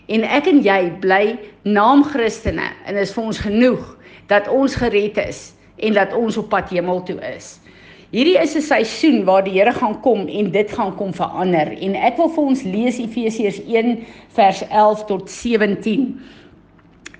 En 0.08 0.24
ek 0.24 0.46
en 0.46 0.62
jy 0.64 0.90
bly 1.00 1.38
naam 1.64 2.04
Christene 2.04 2.70
en 2.86 2.96
is 2.96 3.12
vir 3.12 3.24
ons 3.24 3.38
genoeg 3.38 3.96
dat 4.26 4.48
ons 4.48 4.74
gered 4.74 5.18
is 5.18 5.52
en 5.76 5.94
dat 5.94 6.12
ons 6.12 6.36
op 6.36 6.48
pad 6.48 6.70
hemel 6.70 7.02
toe 7.02 7.18
is. 7.36 7.58
Hierdie 8.08 8.38
is 8.40 8.56
'n 8.56 8.62
seisoen 8.64 9.24
waar 9.24 9.44
die 9.44 9.52
Here 9.52 9.72
gaan 9.72 10.00
kom 10.00 10.28
en 10.28 10.50
dit 10.50 10.70
gaan 10.72 10.94
kom 10.96 11.12
verander. 11.12 11.76
En 11.76 11.94
ek 11.94 12.16
wil 12.16 12.30
vir 12.32 12.44
ons 12.44 12.62
lees 12.62 12.98
Efesiërs 12.98 13.60
1 13.68 13.98
vers 14.32 14.62
11 14.70 15.04
tot 15.04 15.30
17. 15.30 16.16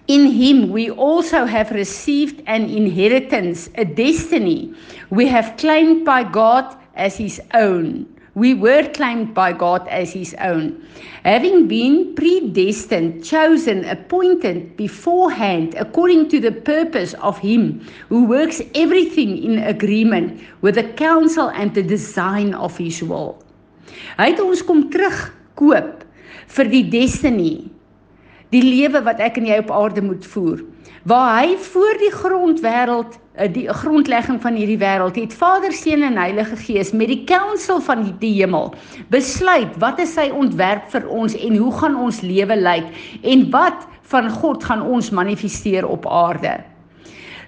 In 0.08 0.24
him 0.32 0.72
we 0.72 0.88
also 0.90 1.44
have 1.44 1.74
received 1.74 2.40
an 2.46 2.70
inheritance, 2.70 3.68
a 3.76 3.84
destiny 3.84 4.70
we 5.10 5.28
have 5.28 5.52
claimed 5.56 6.04
by 6.04 6.24
God 6.24 6.64
as 6.96 7.18
his 7.18 7.40
own. 7.52 8.06
We 8.38 8.54
were 8.54 8.86
claimed 8.94 9.34
by 9.34 9.50
God 9.52 9.88
as 9.88 10.12
his 10.12 10.32
own. 10.38 10.78
Having 11.24 11.66
been 11.66 12.14
predestined, 12.14 13.24
chosen, 13.24 13.84
appointed 13.84 14.76
beforehand 14.76 15.74
according 15.74 16.28
to 16.30 16.38
the 16.38 16.52
purpose 16.52 17.14
of 17.14 17.42
him 17.42 17.82
who 18.08 18.22
works 18.30 18.62
everything 18.76 19.42
in 19.42 19.58
agreement 19.58 20.40
with 20.60 20.76
the 20.76 20.86
counsel 20.94 21.50
and 21.50 21.74
the 21.74 21.82
design 21.82 22.54
of 22.54 22.78
his 22.78 23.02
will. 23.02 23.42
Hy 24.14 24.30
het 24.30 24.38
ons 24.44 24.62
kom 24.62 24.86
terugkoop 24.94 26.06
vir 26.54 26.70
die 26.70 26.86
destiny. 26.94 27.66
Die 28.54 28.62
lewe 28.62 29.02
wat 29.02 29.18
ek 29.18 29.42
en 29.42 29.50
jy 29.50 29.58
op 29.66 29.74
aarde 29.74 30.04
moet 30.06 30.22
voer 30.30 30.62
waar 31.08 31.38
hy 31.40 31.56
voor 31.56 31.96
die 32.02 32.10
grondwêreld 32.12 33.14
eh, 33.34 33.48
die 33.52 33.68
grondlegging 33.72 34.40
van 34.42 34.56
hierdie 34.58 34.80
wêreld 34.80 35.16
het 35.16 35.32
Vader, 35.32 35.72
Seun 35.72 36.02
en 36.04 36.18
Heilige 36.20 36.56
Gees 36.60 36.92
met 36.92 37.08
die 37.08 37.22
council 37.24 37.80
van 37.80 38.02
die 38.20 38.34
hemel 38.40 38.74
besluit 39.14 39.78
wat 39.80 40.02
is 40.04 40.12
sy 40.18 40.28
ontwerp 40.28 40.90
vir 40.92 41.06
ons 41.08 41.36
en 41.38 41.56
hoe 41.56 41.72
gaan 41.78 41.96
ons 41.96 42.20
lewe 42.20 42.58
lyk 42.60 42.90
en 43.22 43.46
wat 43.54 43.86
van 44.12 44.28
God 44.40 44.66
gaan 44.68 44.84
ons 44.84 45.08
manifesteer 45.14 45.88
op 45.88 46.04
aarde 46.12 46.58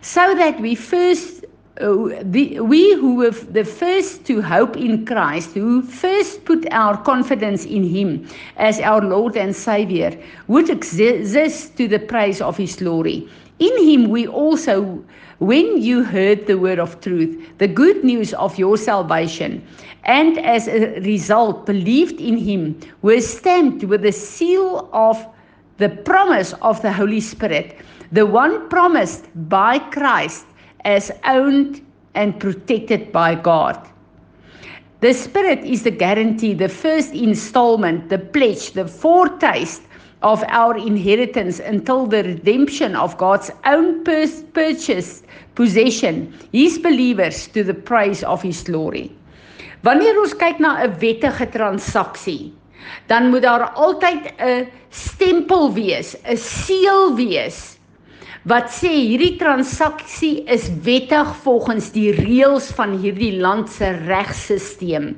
so 0.01 0.25
that 0.41 0.57
we 0.65 0.73
first 0.75 1.45
uh, 1.81 2.23
the, 2.23 2.61
we 2.61 2.95
who 2.95 3.17
were 3.17 3.31
the 3.31 3.65
first 3.65 4.25
to 4.27 4.41
hope 4.43 4.77
in 4.77 5.05
Christ, 5.07 5.55
who 5.55 5.83
first 5.83 6.45
put 6.45 6.71
our 6.73 6.97
confidence 6.97 7.65
in 7.65 7.85
Him 7.85 8.27
as 8.57 8.81
our 8.81 9.01
Lord 9.01 9.37
and 9.37 9.57
Savior, 9.57 10.13
would 10.47 10.69
exist 10.69 11.77
to 11.79 11.89
the 11.89 11.99
praise 11.99 12.41
of 12.41 12.57
His 12.57 12.77
glory. 12.77 13.29
In 13.61 13.85
him 13.87 14.09
we 14.09 14.27
also, 14.27 15.05
when 15.39 15.81
you 15.81 16.03
heard 16.03 16.47
the 16.47 16.59
word 16.59 16.79
of 16.79 17.01
truth, 17.03 17.53
the 17.59 17.69
good 17.69 18.03
news 18.03 18.33
of 18.35 18.59
your 18.59 18.77
salvation, 18.77 19.63
and 20.05 20.39
as 20.39 20.67
a 20.67 20.99
result 21.01 21.67
believed 21.67 22.21
in 22.21 22.39
him, 22.39 22.81
were 23.03 23.21
stamped 23.21 23.85
with 23.85 24.01
the 24.01 24.13
seal 24.13 24.89
of 24.95 25.25
the 25.77 25.91
promise 25.91 26.55
of 26.63 26.81
the 26.81 26.93
Holy 26.93 27.21
Spirit, 27.21 27.77
the 28.13 28.25
one 28.25 28.69
promised 28.71 29.27
by 29.49 29.79
Christ 29.79 30.47
as 30.85 31.13
owned 31.27 31.85
and 32.15 32.41
protected 32.41 33.13
by 33.13 33.35
God. 33.35 33.79
The 35.01 35.13
Spirit 35.13 35.65
is 35.65 35.83
the 35.83 35.91
guarantee, 35.91 36.55
the 36.55 36.69
first 36.69 37.13
installment, 37.15 38.09
the 38.09 38.19
pledge, 38.19 38.73
the 38.73 38.87
foretaste 38.87 39.83
of 40.23 40.45
our 40.49 40.77
inheritance 40.77 41.61
until 41.61 42.07
the 42.07 42.23
redemption 42.23 42.95
of 42.95 43.17
God's 43.17 43.51
own 43.65 44.05
purchased 44.05 45.25
possession, 45.55 46.33
his 46.53 46.79
believers 46.79 47.49
to 47.49 47.65
the 47.65 47.75
praise 47.75 48.23
of 48.23 48.43
his 48.43 48.63
glory. 48.63 49.11
Wanneer 49.83 50.21
ons 50.21 50.35
kyk 50.37 50.61
na 50.61 50.85
'n 50.85 50.93
wettige 51.01 51.49
transaksie, 51.51 52.53
dan 53.09 53.31
moet 53.31 53.43
daar 53.43 53.73
altyd 53.73 54.29
'n 54.39 54.69
stempel 54.91 55.73
wees, 55.73 56.17
'n 56.25 56.37
seël 56.37 57.17
wees 57.17 57.80
wat 58.49 58.71
sê 58.73 58.89
hierdie 58.89 59.35
transaksie 59.37 60.47
is 60.49 60.71
wettig 60.87 61.29
volgens 61.45 61.91
die 61.93 62.09
reëls 62.17 62.71
van 62.73 62.95
hierdie 63.03 63.35
land 63.37 63.69
se 63.69 63.91
regstelsel. 64.07 65.11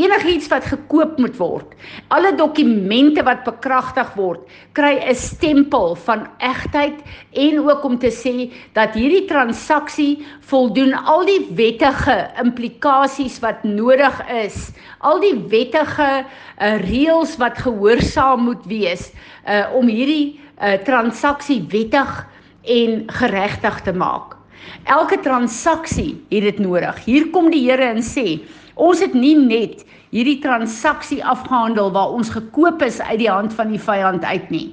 Enigiets 0.00 0.48
wat 0.48 0.64
gekoop 0.70 1.18
moet 1.20 1.36
word, 1.36 1.74
alle 2.08 2.32
dokumente 2.38 3.24
wat 3.26 3.44
bekragtig 3.44 4.14
word, 4.16 4.48
kry 4.72 4.94
'n 5.04 5.14
stempel 5.14 5.94
van 6.06 6.24
egtheid 6.40 6.96
en 7.36 7.60
ook 7.60 7.84
om 7.84 7.98
te 7.98 8.08
sê 8.08 8.48
dat 8.72 8.96
hierdie 8.96 9.28
transaksie 9.28 10.24
voldoen 10.40 10.94
al 10.94 11.26
die 11.26 11.44
wettige 11.52 12.30
implikasies 12.40 13.40
wat 13.40 13.64
nodig 13.64 14.16
is, 14.32 14.72
al 15.00 15.20
die 15.20 15.36
wettige 15.36 16.24
uh, 16.24 16.76
reëls 16.88 17.36
wat 17.36 17.58
gehoorsaam 17.58 18.44
moet 18.48 18.64
wees 18.64 19.12
uh, 19.44 19.68
om 19.76 19.86
hierdie 19.88 20.40
uh, 20.62 20.80
transaksie 20.84 21.60
wettig 21.68 22.31
en 22.62 23.02
geregtig 23.06 23.80
te 23.86 23.92
maak. 23.92 24.36
Elke 24.84 25.18
transaksie 25.22 26.14
het 26.30 26.42
dit 26.46 26.58
nodig. 26.62 27.04
Hier 27.04 27.30
kom 27.34 27.50
die 27.50 27.64
Here 27.64 27.92
en 27.94 28.02
sê, 28.02 28.42
ons 28.74 29.02
het 29.02 29.14
nie 29.14 29.34
net 29.38 29.82
hierdie 30.12 30.38
transaksie 30.42 31.22
afgehandel 31.24 31.90
waar 31.94 32.12
ons 32.14 32.30
gekoop 32.30 32.82
is 32.84 33.00
uit 33.00 33.18
die 33.22 33.30
hand 33.30 33.54
van 33.56 33.72
die 33.72 33.80
vyand 33.80 34.24
uit 34.24 34.50
nie. 34.52 34.66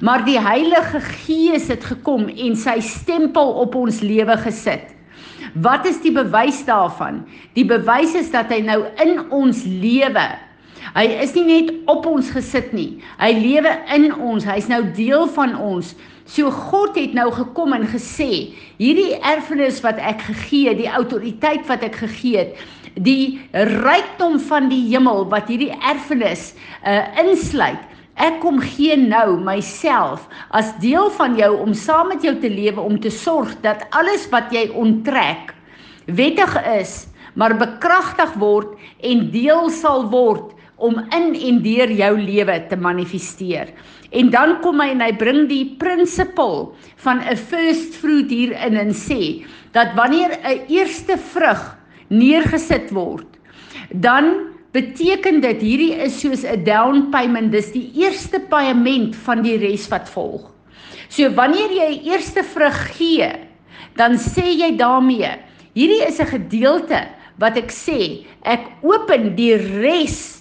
Maar 0.00 0.24
die 0.26 0.38
Heilige 0.40 1.00
Gees 1.04 1.68
het 1.72 1.84
gekom 1.84 2.30
en 2.32 2.56
sy 2.56 2.78
stempel 2.80 3.54
op 3.62 3.76
ons 3.76 4.00
lewe 4.00 4.38
gesit. 4.46 4.94
Wat 5.62 5.86
is 5.88 6.00
die 6.02 6.12
bewys 6.12 6.64
daarvan? 6.66 7.22
Die 7.56 7.64
bewys 7.68 8.16
is 8.18 8.32
dat 8.32 8.50
hy 8.52 8.62
nou 8.64 8.82
in 9.02 9.20
ons 9.32 9.62
lewe 9.68 10.26
Hy 10.94 11.06
is 11.20 11.34
nie 11.34 11.44
net 11.44 11.72
op 11.90 12.06
ons 12.08 12.28
gesit 12.32 12.70
nie. 12.76 13.02
Hy 13.18 13.32
lewe 13.36 13.72
in 13.96 14.06
ons. 14.14 14.46
Hy's 14.46 14.68
nou 14.70 14.82
deel 14.96 15.26
van 15.34 15.56
ons. 15.58 15.94
So 16.26 16.50
God 16.50 16.96
het 16.98 17.14
nou 17.14 17.28
gekom 17.30 17.74
en 17.76 17.84
gesê, 17.86 18.50
hierdie 18.80 19.14
erfenis 19.22 19.78
wat 19.84 20.00
ek 20.02 20.24
gegee 20.26 20.72
het, 20.72 20.80
die 20.80 20.90
autoriteit 20.90 21.62
wat 21.70 21.84
ek 21.86 22.00
gegee 22.02 22.40
het, 22.42 22.64
die 22.96 23.38
rykdom 23.52 24.40
van 24.48 24.66
die 24.72 24.80
hemel 24.88 25.26
wat 25.30 25.50
hierdie 25.52 25.74
erfenis 25.86 26.50
uh 26.82 27.04
insluit. 27.22 27.82
Ek 28.16 28.40
kom 28.40 28.58
gee 28.64 28.96
nou 28.96 29.36
myself 29.44 30.24
as 30.56 30.72
deel 30.80 31.10
van 31.18 31.36
jou 31.36 31.52
om 31.60 31.74
saam 31.76 32.08
met 32.14 32.24
jou 32.24 32.32
te 32.40 32.48
lewe 32.48 32.80
om 32.80 32.96
te 32.98 33.12
sorg 33.12 33.52
dat 33.60 33.84
alles 33.92 34.24
wat 34.32 34.48
jy 34.56 34.70
onttrek 34.72 35.52
wettig 36.08 36.56
is, 36.78 37.04
maar 37.36 37.58
bekragtig 37.60 38.32
word 38.40 38.72
en 39.04 39.28
deel 39.30 39.68
sal 39.70 40.08
word 40.10 40.55
om 40.76 40.98
in 41.14 41.34
en 41.34 41.60
deur 41.64 41.90
jou 41.90 42.12
lewe 42.20 42.56
te 42.68 42.76
manifesteer. 42.76 43.72
En 44.12 44.30
dan 44.30 44.58
kom 44.62 44.80
hy 44.80 44.90
en 44.92 45.00
hy 45.00 45.12
bring 45.16 45.46
die 45.48 45.76
prinsipel 45.80 46.74
van 47.04 47.20
'n 47.20 47.36
first 47.36 47.96
fruit 47.96 48.30
hier 48.30 48.52
in 48.52 48.76
en 48.76 48.92
sê 48.92 49.44
dat 49.72 49.94
wanneer 49.96 50.36
'n 50.44 50.66
eerste 50.68 51.16
vrug 51.16 51.76
neergesit 52.08 52.90
word, 52.90 53.26
dan 53.90 54.54
beteken 54.72 55.40
dit 55.40 55.60
hierdie 55.62 55.94
is 55.94 56.20
soos 56.20 56.44
'n 56.44 56.64
down 56.64 57.10
payment, 57.10 57.52
dis 57.52 57.72
die 57.72 57.90
eerste 57.94 58.40
paaiement 58.40 59.16
van 59.16 59.42
die 59.42 59.56
res 59.56 59.88
wat 59.88 60.08
volg. 60.08 60.52
So 61.08 61.30
wanneer 61.30 61.70
jy 61.70 61.90
'n 61.94 62.04
eerste 62.12 62.42
vrug 62.42 62.96
gee, 62.98 63.32
dan 63.96 64.18
sê 64.18 64.44
jy 64.44 64.76
daarmee, 64.76 65.30
hierdie 65.74 66.06
is 66.06 66.20
'n 66.20 66.26
gedeelte 66.26 67.08
wat 67.38 67.56
ek 67.56 67.70
sê, 67.70 68.26
ek 68.44 68.68
open 68.82 69.34
die 69.36 69.56
res 69.56 70.35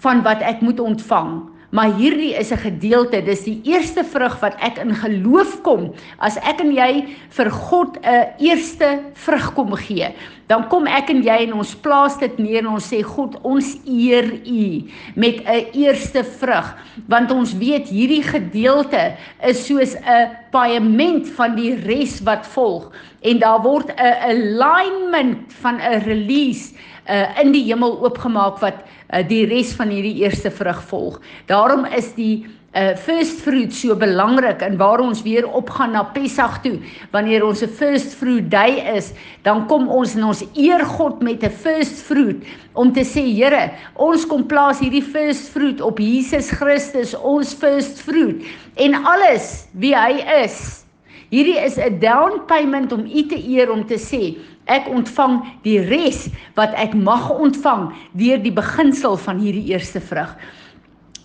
van 0.00 0.22
wat 0.22 0.40
ek 0.40 0.60
moet 0.60 0.80
ontvang. 0.80 1.40
Maar 1.70 1.92
hierdie 1.94 2.34
is 2.34 2.50
'n 2.50 2.58
gedeelte, 2.58 3.22
dis 3.22 3.44
die 3.44 3.60
eerste 3.62 4.04
vrug 4.04 4.40
wat 4.40 4.54
ek 4.58 4.78
in 4.78 4.94
geloof 4.94 5.62
kom. 5.62 5.92
As 6.18 6.36
ek 6.36 6.60
en 6.60 6.72
jy 6.74 7.16
vir 7.28 7.50
God 7.50 7.98
'n 8.02 8.26
eerste 8.38 8.98
vrug 9.14 9.54
kom 9.54 9.74
gee, 9.74 10.08
dan 10.48 10.68
kom 10.68 10.86
ek 10.86 11.10
en 11.10 11.22
jy 11.22 11.46
en 11.46 11.52
ons 11.52 11.74
plaas 11.74 12.18
dit 12.18 12.38
neer 12.38 12.58
en 12.58 12.74
ons 12.74 12.92
sê 12.92 13.02
God, 13.02 13.38
ons 13.42 13.78
eer 13.86 14.26
U 14.46 14.90
met 15.14 15.46
'n 15.46 15.66
eerste 15.72 16.24
vrug, 16.24 16.76
want 17.06 17.30
ons 17.30 17.54
weet 17.54 17.88
hierdie 17.88 18.22
gedeelte 18.22 19.14
is 19.42 19.66
soos 19.66 19.94
'n 19.94 20.30
paaiement 20.50 21.28
van 21.28 21.54
die 21.54 21.74
res 21.74 22.20
wat 22.20 22.46
volg 22.46 22.90
en 23.22 23.38
daar 23.38 23.62
word 23.62 23.94
'n 23.94 24.02
alignment 24.26 25.52
van 25.62 25.78
'n 25.78 26.02
release 26.02 26.74
uh, 27.08 27.40
in 27.40 27.52
die 27.52 27.64
hemel 27.64 28.00
oopgemaak 28.04 28.60
wat 28.60 28.84
uh, 28.84 29.22
die 29.26 29.46
res 29.46 29.72
van 29.72 29.88
hierdie 29.88 30.22
eerste 30.24 30.50
vrug 30.50 30.82
volg. 30.82 31.20
Daarom 31.46 31.84
is 31.84 32.14
die 32.14 32.46
uh 32.70 32.94
first 32.94 33.40
fruit 33.42 33.72
so 33.74 33.96
belangrik 33.98 34.60
en 34.62 34.76
waar 34.78 35.00
ons 35.02 35.24
weer 35.26 35.42
opgaan 35.58 35.90
na 35.90 36.04
Pessach 36.14 36.60
toe 36.62 36.76
wanneer 37.10 37.42
ons 37.42 37.62
'n 37.62 37.68
first 37.68 38.14
fruit 38.14 38.46
day 38.50 38.78
is 38.94 39.10
dan 39.42 39.66
kom 39.66 39.88
ons 39.88 40.14
en 40.14 40.24
ons 40.24 40.44
eer 40.54 40.84
God 40.86 41.20
met 41.20 41.42
'n 41.42 41.50
first 41.50 42.02
fruit 42.06 42.46
om 42.74 42.92
te 42.92 43.02
sê 43.02 43.26
Here 43.26 43.72
ons 43.96 44.24
kom 44.24 44.46
plaas 44.46 44.78
hierdie 44.78 45.02
first 45.02 45.50
fruit 45.50 45.80
op 45.80 45.98
Jesus 45.98 46.50
Christus 46.50 47.14
ons 47.14 47.54
first 47.54 48.02
fruit 48.02 48.46
en 48.76 48.94
alles 48.94 49.66
wie 49.74 49.96
hy 49.96 50.22
is 50.44 50.86
hierdie 51.30 51.58
is 51.58 51.76
'n 51.76 51.98
down 51.98 52.46
payment 52.46 52.92
om 52.92 53.02
u 53.04 53.26
te 53.26 53.38
eer 53.50 53.70
om 53.70 53.84
te 53.84 53.98
sê 53.98 54.38
ek 54.70 54.88
ontvang 54.90 55.40
die 55.66 55.78
res 55.90 56.28
wat 56.58 56.74
ek 56.78 56.94
mag 56.94 57.28
ontvang 57.30 57.90
deur 58.18 58.40
die 58.42 58.54
beginsel 58.54 59.18
van 59.20 59.42
hierdie 59.42 59.68
eerste 59.74 60.00
vrug. 60.00 60.32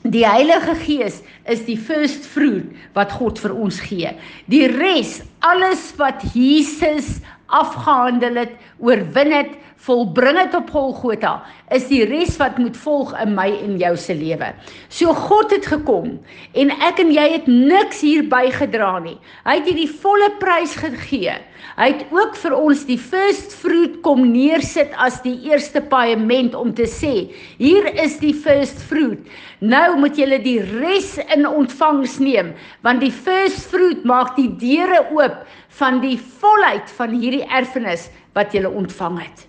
Die 0.05 0.25
Heilige 0.27 0.75
Gees 0.77 1.21
is 1.49 1.63
die 1.65 1.77
first 1.77 2.27
fruit 2.29 2.67
wat 2.93 3.13
God 3.17 3.39
vir 3.41 3.55
ons 3.57 3.79
gee. 3.81 4.11
Die 4.53 4.67
res, 4.69 5.23
alles 5.41 5.87
wat 5.97 6.21
Jesus 6.35 7.23
afgehandel 7.49 8.37
het, 8.43 8.53
oorwin 8.79 9.31
het, 9.33 9.53
volbring 9.85 10.39
dit 10.39 10.55
op 10.57 10.69
Golgotha, 10.73 11.33
is 11.75 11.85
die 11.89 12.03
res 12.09 12.37
wat 12.41 12.57
moet 12.61 12.77
volg 12.79 13.11
in 13.21 13.35
my 13.37 13.47
en 13.59 13.75
jou 13.81 13.91
se 13.99 14.15
lewe. 14.17 14.47
So 14.89 15.13
God 15.13 15.53
het 15.53 15.67
gekom 15.69 16.15
en 16.57 16.71
ek 16.87 17.01
en 17.03 17.11
jy 17.13 17.25
het 17.35 17.49
niks 17.51 18.01
hier 18.05 18.25
bygedra 18.31 18.95
nie. 19.03 19.17
Hy 19.45 19.59
het 19.59 19.69
hierdie 19.69 19.89
volle 20.01 20.31
prys 20.41 20.73
gegee. 20.79 21.35
Hy 21.75 21.87
het 21.91 22.05
ook 22.13 22.37
vir 22.39 22.55
ons 22.55 22.85
die 22.87 22.99
first 23.01 23.53
fruit 23.59 23.99
kom 24.05 24.23
neersit 24.31 24.93
as 25.01 25.19
die 25.25 25.35
eerste 25.49 25.81
paaiement 25.91 26.55
om 26.57 26.71
te 26.77 26.87
sê, 26.89 27.13
hier 27.59 27.89
is 27.99 28.17
die 28.21 28.33
first 28.33 28.79
fruit. 28.89 29.21
Nou 29.59 29.97
moet 29.99 30.17
julle 30.19 30.39
die 30.43 30.61
res 30.79 31.15
in 31.33 31.45
ontvangs 31.49 32.19
neem, 32.23 32.53
want 32.85 33.03
die 33.03 33.13
first 33.13 33.67
fruit 33.71 34.05
maak 34.07 34.35
die 34.39 34.51
deure 34.61 35.03
oop 35.15 35.41
van 35.79 35.99
die 36.03 36.15
volheid 36.39 36.91
van 36.95 37.17
hierdie 37.17 37.43
erfenis 37.51 38.07
wat 38.35 38.53
jy 38.53 38.65
ontvang 38.67 39.19
het. 39.23 39.45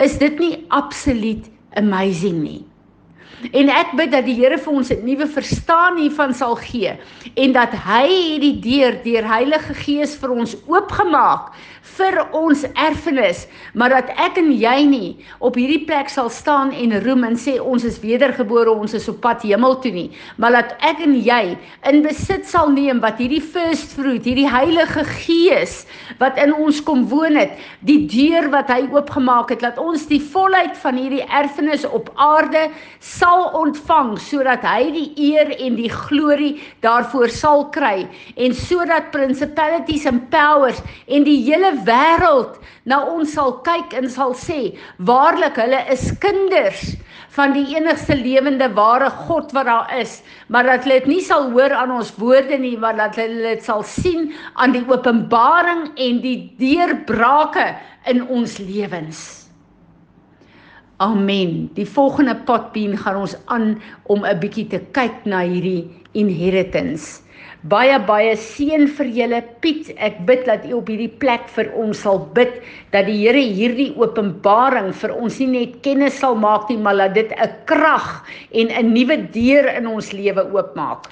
Is 0.00 0.16
dit 0.18 0.38
nie 0.40 0.64
absoluut 0.72 1.48
amazing 1.76 2.40
nie? 2.42 2.62
En 3.50 3.68
ek 3.74 3.96
bid 3.98 4.12
dat 4.12 4.26
die 4.28 4.36
Here 4.38 4.58
vir 4.58 4.72
ons 4.72 4.90
'n 4.90 5.02
nuwe 5.04 5.26
verstaan 5.26 5.98
hiervan 5.98 6.34
sal 6.34 6.54
gee 6.56 6.94
en 7.34 7.52
dat 7.52 7.72
hy 7.74 8.06
hierdie 8.06 8.60
deur 8.60 8.94
deur 9.02 9.24
Heilige 9.26 9.74
Gees 9.74 10.14
vir 10.16 10.30
ons 10.30 10.54
oopgemaak 10.68 11.50
vir 11.82 12.18
ons 12.32 12.62
erfenis, 12.78 13.46
maar 13.74 13.90
dat 13.90 14.12
ek 14.16 14.38
en 14.38 14.52
jy 14.52 14.84
nie 14.86 15.10
op 15.40 15.56
hierdie 15.56 15.84
plek 15.84 16.08
sal 16.08 16.30
staan 16.30 16.70
en 16.72 16.94
roem 17.04 17.24
en 17.24 17.36
sê 17.36 17.58
ons 17.58 17.84
is 17.84 17.98
wedergebore, 18.00 18.70
ons 18.70 18.94
is 18.94 19.08
op 19.08 19.20
pad 19.20 19.42
hemel 19.42 19.74
toe 19.82 19.92
nie, 19.92 20.10
maar 20.38 20.52
dat 20.52 20.76
ek 20.80 21.00
en 21.00 21.14
jy 21.14 21.56
in 21.90 22.02
besit 22.02 22.46
sal 22.46 22.70
neem 22.70 23.00
wat 23.00 23.18
hierdie 23.18 23.42
first 23.42 23.92
fruit, 23.96 24.24
hierdie 24.24 24.48
Heilige 24.48 25.04
Gees 25.04 25.84
wat 26.18 26.38
in 26.38 26.54
ons 26.54 26.80
kom 26.80 27.08
woon 27.08 27.36
het, 27.36 27.58
die 27.80 28.06
deur 28.06 28.48
wat 28.50 28.70
hy 28.70 28.86
oopgemaak 28.92 29.50
het, 29.50 29.60
dat 29.60 29.78
ons 29.78 30.06
die 30.06 30.20
volheid 30.20 30.76
van 30.76 30.96
hierdie 30.96 31.26
erfenis 31.28 31.84
op 31.84 32.12
aarde 32.14 32.68
sal 33.00 33.31
ontvang 33.58 34.14
sodat 34.20 34.64
hy 34.66 34.90
die 34.94 35.08
eer 35.30 35.52
en 35.56 35.76
die 35.78 35.90
glorie 35.92 36.54
daarvoor 36.84 37.32
sal 37.32 37.66
kry. 37.74 38.06
En 38.36 38.54
sodat 38.56 39.10
principalities 39.14 40.06
and 40.10 40.28
powers 40.32 40.80
en 41.06 41.26
die 41.28 41.40
hele 41.46 41.72
wêreld 41.86 42.58
na 42.84 43.02
ons 43.06 43.34
sal 43.36 43.58
kyk 43.66 43.94
en 43.98 44.08
sal 44.10 44.34
sê 44.38 44.72
waarlik 45.08 45.58
hulle 45.60 45.82
is 45.94 46.08
kinders 46.22 46.94
van 47.36 47.54
die 47.56 47.64
enigste 47.76 48.16
lewende 48.18 48.68
ware 48.76 49.10
God 49.26 49.52
wat 49.56 49.68
daar 49.70 49.92
is 50.00 50.18
maar 50.48 50.66
dat 50.68 50.84
hulle 50.84 51.00
dit 51.02 51.12
nie 51.14 51.22
sal 51.24 51.50
hoor 51.54 51.72
aan 51.76 51.94
ons 51.94 52.12
woorde 52.20 52.58
nie 52.60 52.74
maar 52.80 52.98
dat 52.98 53.16
hulle 53.20 53.54
dit 53.54 53.64
sal 53.64 53.86
sien 53.86 54.32
aan 54.54 54.74
die 54.76 54.84
openbaring 54.90 55.88
en 55.96 56.20
die 56.24 56.38
deurbrake 56.60 57.70
in 58.10 58.26
ons 58.28 58.58
lewens 58.60 59.41
Amen. 61.02 61.70
Die 61.74 61.86
volgende 61.88 62.36
potbeen 62.46 62.94
gaan 62.94 63.16
ons 63.24 63.34
aan 63.50 63.82
om 64.06 64.22
'n 64.24 64.38
bietjie 64.38 64.68
te 64.70 64.78
kyk 64.78 65.24
na 65.26 65.40
hierdie 65.42 65.90
inheritance. 66.12 67.22
Baie 67.62 67.98
baie 68.06 68.36
seën 68.36 68.86
vir 68.96 69.06
julle 69.06 69.40
Piet. 69.60 69.90
Ek 69.96 70.26
bid 70.26 70.46
dat 70.46 70.64
u 70.66 70.72
op 70.78 70.86
hierdie 70.86 71.10
plek 71.10 71.48
vir 71.56 71.72
ons 71.74 71.98
sal 71.98 72.18
bid 72.34 72.62
dat 72.92 73.06
die 73.06 73.18
Here 73.18 73.42
hierdie 73.42 73.94
openbaring 73.96 74.92
vir 74.94 75.14
ons 75.14 75.38
nie 75.38 75.46
net 75.46 75.82
kennis 75.82 76.18
sal 76.18 76.34
maak 76.34 76.70
nie, 76.70 76.78
maar 76.78 76.96
dat 76.96 77.14
dit 77.14 77.32
'n 77.32 77.50
krag 77.66 78.24
en 78.52 78.68
'n 78.70 78.92
nuwe 78.94 79.16
deur 79.32 79.66
in 79.78 79.86
ons 79.86 80.12
lewe 80.12 80.42
oopmaak. 80.54 81.10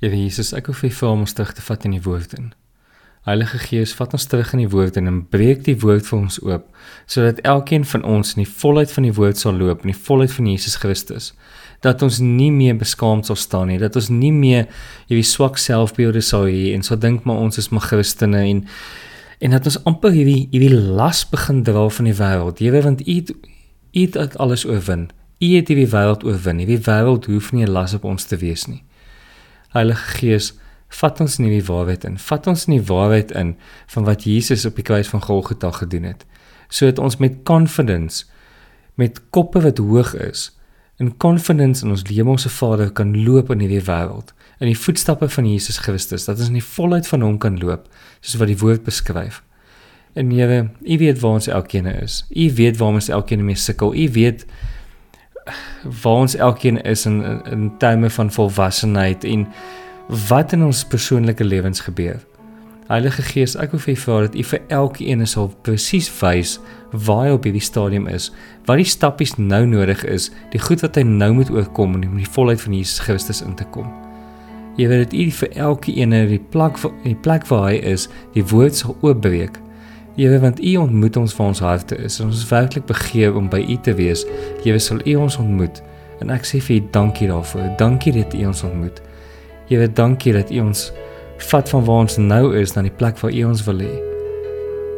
Here 0.00 0.16
Jesus, 0.16 0.52
ek 0.52 0.66
hoef 0.66 0.80
vir 0.80 1.08
ons 1.08 1.32
terug 1.32 1.52
te 1.52 1.62
vat 1.62 1.84
in 1.84 1.90
die 1.90 2.02
woord 2.02 2.32
in. 2.38 2.54
Heilige 3.28 3.58
Gees, 3.58 3.92
vat 3.92 4.14
ons 4.16 4.24
terug 4.26 4.52
in 4.56 4.62
die 4.62 4.70
woord 4.72 4.96
en 4.96 5.26
breek 5.28 5.64
die 5.66 5.76
woord 5.80 6.06
vir 6.08 6.18
ons 6.18 6.38
oop 6.42 6.68
sodat 7.10 7.42
elkeen 7.44 7.84
van 7.84 8.04
ons 8.04 8.34
in 8.36 8.44
die 8.44 8.52
volheid 8.62 8.92
van 8.92 9.04
die 9.04 9.12
woord 9.12 9.38
sal 9.38 9.52
loop, 9.52 9.82
in 9.84 9.92
die 9.92 10.02
volheid 10.06 10.32
van 10.32 10.46
Jesus 10.46 10.78
Christus 10.80 11.32
dat 11.84 12.02
ons 12.04 12.18
nie 12.20 12.50
meer 12.52 12.76
beskaamd 12.76 13.28
sal 13.28 13.38
staan 13.40 13.70
nie, 13.72 13.78
dat 13.80 13.96
ons 13.96 14.10
nie 14.12 14.32
meer 14.32 14.66
hierdie 15.08 15.26
swak 15.26 15.58
selfbeelde 15.60 16.20
sal 16.24 16.48
hê 16.48 16.74
en 16.74 16.84
sal 16.84 17.00
dink 17.00 17.24
maar 17.28 17.40
ons 17.40 17.60
is 17.60 17.70
maar 17.72 17.86
Christene 17.88 18.44
en 18.44 18.66
en 19.40 19.54
dat 19.56 19.64
ons 19.70 19.78
amper 19.88 20.12
hierdie 20.12 20.48
hierdie 20.52 20.76
las 20.76 21.22
begin 21.24 21.62
dra 21.64 21.86
van 21.88 22.08
die 22.10 22.16
wêreld. 22.18 22.60
Here, 22.60 22.82
want 22.84 23.06
U 23.08 23.16
U 23.96 24.00
het 24.04 24.36
alles 24.36 24.66
oorwin. 24.68 25.08
U 25.40 25.48
het 25.56 25.72
hierdie 25.72 25.88
wêreld 25.88 26.26
oorwin. 26.28 26.60
Hierdie 26.60 26.82
wêreld 26.84 27.24
hoef 27.26 27.52
nie 27.52 27.64
'n 27.64 27.72
las 27.72 27.94
op 27.94 28.04
ons 28.04 28.24
te 28.24 28.36
wees 28.36 28.66
nie. 28.66 28.82
Heilige 29.72 30.18
Gees, 30.18 30.52
vat 30.98 31.20
ons 31.22 31.38
in 31.38 31.48
die 31.48 31.64
waarheid 31.64 32.04
in. 32.04 32.18
Vat 32.18 32.46
ons 32.50 32.66
in 32.66 32.76
die 32.78 32.86
waarheid 32.86 33.30
in 33.30 33.54
van 33.94 34.06
wat 34.08 34.24
Jesus 34.26 34.66
op 34.66 34.78
die 34.78 34.86
kruis 34.86 35.08
van 35.08 35.22
Golgotha 35.22 35.70
gedoen 35.70 36.08
het, 36.10 36.24
sodat 36.68 36.98
ons 36.98 37.20
met 37.22 37.42
confidence 37.46 38.26
met 39.00 39.20
koppe 39.30 39.62
wat 39.64 39.78
hoog 39.78 40.14
is 40.18 40.50
in 41.00 41.14
confidence 41.16 41.84
in 41.84 41.90
ons 41.94 42.02
Hemelse 42.04 42.50
Vader 42.52 42.90
kan 42.92 43.14
loop 43.24 43.50
in 43.54 43.62
hierdie 43.64 43.84
wêreld 43.86 44.34
in 44.60 44.68
die 44.68 44.76
voetstappe 44.76 45.30
van 45.32 45.46
Jesus 45.48 45.78
Christus 45.80 46.26
dat 46.28 46.40
ons 46.42 46.50
in 46.52 46.58
die 46.58 46.66
volheid 46.66 47.08
van 47.08 47.24
hom 47.24 47.38
kan 47.40 47.56
loop 47.60 47.86
soos 48.20 48.36
wat 48.42 48.50
die 48.52 48.58
woord 48.60 48.84
beskryf. 48.84 49.40
En 50.18 50.32
Here, 50.34 50.68
U 50.82 50.98
weet 50.98 51.20
waar 51.22 51.38
ons 51.38 51.46
elkeen 51.48 51.86
is. 51.86 52.24
U 52.28 52.50
weet 52.58 52.76
waar 52.76 52.98
ons 52.98 53.08
elkeen 53.08 53.44
mee 53.46 53.56
sukkel. 53.56 53.94
U 53.94 54.08
weet 54.12 54.44
waar 56.02 56.26
ons 56.26 56.34
elkeen 56.36 56.82
is 56.82 57.06
in 57.06 57.22
in, 57.24 57.40
in 57.52 57.62
terme 57.78 58.10
van 58.10 58.32
volwassenheid 58.32 59.24
en 59.24 59.46
wat 60.10 60.52
in 60.52 60.64
ons 60.64 60.84
persoonlike 60.84 61.44
lewens 61.44 61.80
gebeur. 61.80 62.18
Heilige 62.90 63.22
Gees, 63.22 63.54
ek 63.54 63.70
wil 63.70 63.82
vir 63.84 63.92
U 63.92 63.98
vra 64.02 64.14
dat 64.24 64.34
U 64.34 64.42
vir 64.50 64.62
elkeen 64.74 65.20
sal 65.30 65.52
presies 65.62 66.08
wys 66.18 66.56
waar 66.90 67.28
hy 67.28 67.34
op 67.36 67.44
hierdie 67.46 67.62
stadium 67.62 68.08
is, 68.10 68.32
wat 68.66 68.80
die 68.80 68.88
stappies 68.90 69.36
nou 69.38 69.62
nodig 69.70 70.02
is, 70.10 70.32
die 70.50 70.58
goed 70.58 70.82
wat 70.82 70.98
hy 70.98 71.04
nou 71.06 71.30
moet 71.36 71.52
oorkom 71.54 71.94
om 71.94 72.02
in 72.02 72.16
die 72.18 72.32
volheid 72.34 72.58
van 72.58 72.74
Jesus 72.74 72.98
Christus 73.06 73.44
in 73.46 73.54
te 73.54 73.66
kom. 73.70 73.86
Jy 74.74 74.88
weet 74.90 75.04
dat 75.04 75.14
U 75.14 75.26
vir 75.38 75.54
elkeen 75.68 76.16
die 76.32 76.40
plek 76.50 76.80
die 77.04 77.14
plek 77.14 77.46
waar 77.46 77.68
hy 77.68 77.76
is, 77.92 78.08
die 78.34 78.42
woord 78.50 78.80
sal 78.80 78.96
oopbreek. 79.06 79.60
Jy 80.18 80.32
weet 80.32 80.42
want 80.42 80.58
U 80.58 80.72
ontmoet 80.82 81.20
ons 81.20 81.36
waar 81.38 81.52
ons 81.52 81.62
harte 81.62 82.00
is. 82.02 82.18
Ons 82.24 82.42
is 82.42 82.50
werklik 82.50 82.88
begeer 82.90 83.38
om 83.38 83.46
by 83.52 83.62
U 83.62 83.78
te 83.86 83.94
wees. 83.94 84.26
Jy 84.64 84.74
weet 84.74 84.86
sal 84.88 84.98
U 85.06 85.14
ons 85.28 85.38
ontmoet. 85.38 85.78
En 86.18 86.34
ek 86.34 86.42
sê 86.48 86.58
vir 86.58 86.80
U 86.80 86.82
dankie 86.98 87.30
daarvoor. 87.30 87.70
Dankie 87.78 88.16
dat 88.18 88.34
U 88.34 88.42
ons 88.50 88.64
ontmoet. 88.66 88.98
Weet 89.70 89.96
dankie 89.96 90.32
dat 90.34 90.50
U 90.50 90.60
ons 90.60 90.92
vat 91.50 91.68
van 91.68 91.84
waar 91.84 92.02
ons 92.04 92.16
nou 92.18 92.56
is 92.58 92.74
na 92.74 92.82
die 92.82 92.90
plek 92.90 93.18
waar 93.22 93.32
U 93.32 93.44
ons 93.44 93.62
wil 93.68 93.78
hê. 93.84 93.92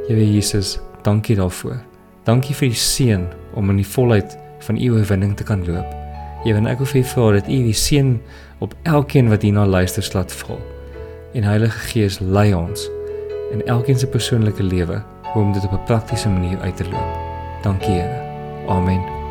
Here 0.09 0.25
Jesus, 0.25 0.79
dankie 1.05 1.37
daarvoor. 1.37 1.77
Dankie 2.25 2.57
vir 2.57 2.73
die 2.73 2.79
seën 2.79 3.27
om 3.59 3.71
in 3.71 3.83
die 3.83 3.87
volheid 3.87 4.37
van 4.65 4.81
U 4.81 4.91
oorwinning 4.97 5.37
te 5.37 5.45
kan 5.45 5.65
loop. 5.69 5.95
Here, 6.43 6.59
ek 6.71 6.81
wil 6.83 6.91
vir 6.95 7.03
U 7.03 7.05
vra 7.13 7.31
dat 7.39 7.53
U 7.53 7.61
die 7.69 7.77
seën 7.77 8.17
op 8.65 8.75
elkeen 8.89 9.31
wat 9.31 9.45
hierna 9.45 9.67
luister 9.69 10.07
laat 10.17 10.33
val. 10.43 10.61
En 11.37 11.47
Heilige 11.47 11.87
Gees, 11.93 12.21
lei 12.21 12.51
ons 12.57 12.89
in 13.53 13.65
elkeen 13.69 13.99
se 13.99 14.09
persoonlike 14.09 14.65
lewe 14.65 15.03
om 15.37 15.53
dit 15.53 15.65
op 15.65 15.73
'n 15.73 15.85
praktiese 15.85 16.29
manier 16.29 16.59
uit 16.59 16.77
te 16.77 16.85
loop. 16.85 17.11
Dankie 17.63 17.93
Here. 17.93 18.23
Amen. 18.69 19.22